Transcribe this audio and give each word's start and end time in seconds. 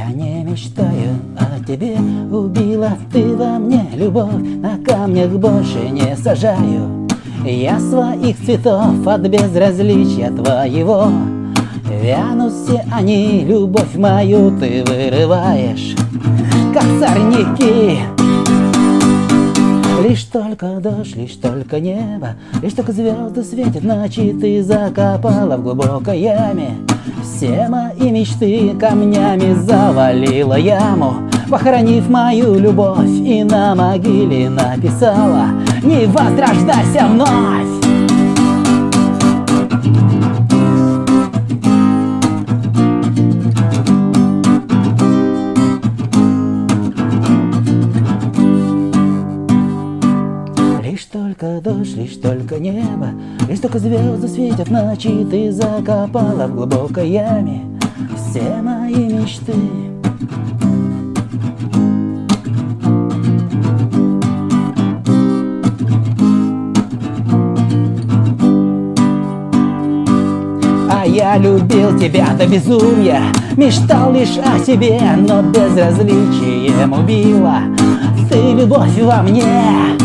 Я 0.00 0.14
не 0.14 0.42
мечтаю 0.42 1.18
о 1.36 1.62
тебе, 1.62 1.96
убила 2.30 2.92
ты 3.12 3.36
во 3.36 3.58
мне 3.58 3.86
любовь, 3.94 4.32
на 4.62 4.78
камнях 4.78 5.28
больше 5.30 5.90
не 5.90 6.16
сажаю. 6.16 7.06
Я 7.44 7.78
своих 7.78 8.38
цветов 8.38 9.06
от 9.06 9.20
безразличия 9.22 10.30
твоего. 10.30 11.08
Вянут 12.02 12.52
все 12.52 12.82
они, 12.90 13.44
любовь 13.44 13.94
мою 13.96 14.58
ты 14.58 14.84
вырываешь. 14.86 15.94
Как 16.72 16.84
сорняки 16.98 17.98
Лишь 20.02 20.24
только 20.24 20.66
дождь, 20.80 21.14
лишь 21.14 21.36
только 21.36 21.78
небо 21.78 22.34
Лишь 22.62 22.72
только 22.72 22.92
звезды 22.92 23.42
светят 23.42 23.84
ночи 23.84 24.34
Ты 24.40 24.62
закопала 24.62 25.58
в 25.58 25.62
глубокой 25.62 26.20
яме. 26.20 26.76
Все 27.22 27.68
мои 27.68 28.10
мечты 28.10 28.74
камнями 28.80 29.54
завалила 29.54 30.58
яму 30.58 31.28
Похоронив 31.50 32.08
мою 32.08 32.58
любовь 32.58 33.10
и 33.10 33.44
на 33.44 33.74
могиле 33.74 34.48
написала 34.48 35.46
Не 35.82 36.06
возрождайся 36.06 37.06
вновь 37.06 37.89
только 51.40 51.60
дождь, 51.62 51.96
лишь 51.96 52.16
только 52.16 52.58
небо. 52.58 53.08
Лишь 53.48 53.60
только 53.60 53.78
звезды 53.78 54.28
светят 54.28 54.70
ночи 54.70 55.26
Ты 55.30 55.50
закопала 55.50 56.46
в 56.46 56.54
глубокой 56.54 57.10
яме 57.10 57.62
Все 58.16 58.60
мои 58.60 58.94
мечты. 58.94 59.54
А 70.92 71.06
я 71.06 71.38
любил 71.38 71.98
тебя 71.98 72.34
до 72.38 72.46
безумия 72.46 73.22
Мечтал 73.56 74.12
лишь 74.12 74.36
о 74.38 74.58
себе, 74.58 75.00
но 75.16 75.42
безразличием 75.42 76.92
убила 76.92 77.60
Ты 78.28 78.52
любовь 78.52 78.98
во 79.00 79.22
мне 79.22 79.99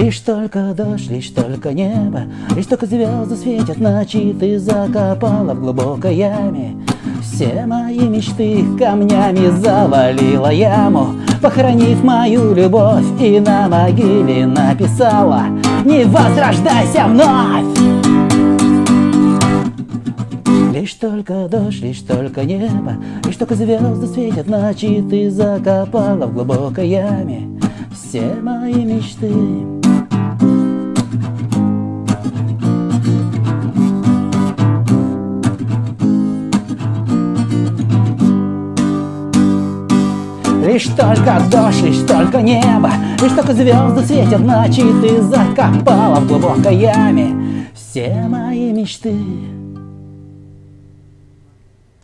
Лишь 0.00 0.20
только 0.20 0.72
дождь, 0.74 1.10
лишь 1.10 1.28
только 1.28 1.74
небо, 1.74 2.22
Лишь 2.56 2.64
только 2.64 2.86
звезды 2.86 3.36
светят 3.36 3.78
ночи, 3.78 4.34
Ты 4.38 4.58
закопала 4.58 5.52
в 5.52 5.60
глубокой 5.60 6.16
яме. 6.16 6.76
Все 7.22 7.66
мои 7.66 8.00
мечты 8.00 8.64
камнями 8.78 9.50
завалила 9.50 10.50
яму, 10.50 11.16
Похоронив 11.42 12.02
мою 12.02 12.54
любовь 12.54 13.04
и 13.20 13.40
на 13.40 13.68
могиле 13.68 14.46
написала 14.46 15.44
Не 15.84 16.04
возрождайся 16.04 17.04
вновь! 17.06 17.66
Лишь 20.72 20.94
только 20.94 21.46
дождь, 21.46 21.82
лишь 21.82 22.00
только 22.00 22.44
небо, 22.44 22.94
Лишь 23.24 23.36
только 23.36 23.54
звезды 23.54 24.06
светят 24.06 24.46
ночи, 24.46 25.04
Ты 25.10 25.30
закопала 25.30 26.26
в 26.26 26.32
глубокой 26.32 26.88
яме 26.88 27.50
все 28.10 28.34
мои 28.42 28.84
мечты. 28.84 29.79
Лишь 40.70 40.84
только 40.84 41.42
дождь, 41.50 41.82
лишь 41.82 42.06
только 42.06 42.40
небо 42.40 42.92
Лишь 43.20 43.32
только 43.32 43.54
звезды 43.54 44.06
светят 44.06 44.38
ночи 44.38 44.84
Ты 45.02 45.20
закопала 45.20 46.20
в 46.20 46.28
глубокой 46.28 46.76
яме. 46.76 47.66
Все 47.74 48.24
мои 48.28 48.70
мечты 48.70 49.16